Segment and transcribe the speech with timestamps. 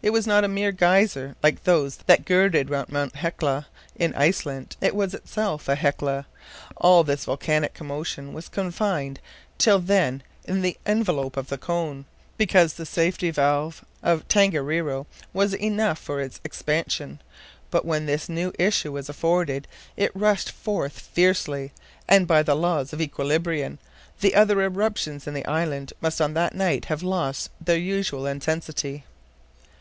[0.00, 4.76] It was not a mere geyser like those that girdle round Mount Hecla, in Iceland,
[4.80, 6.24] it was itself a Hecla.
[6.76, 9.18] All this volcanic commotion was confined
[9.58, 12.04] till then in the envelope of the cone,
[12.36, 17.20] because the safety valve of Tangariro was enough for its expansion;
[17.72, 19.66] but when this new issue was afforded,
[19.96, 21.72] it rushed forth fiercely,
[22.08, 23.80] and by the laws of equilibrium,
[24.20, 29.02] the other eruptions in the island must on that night have lost their usual intensity.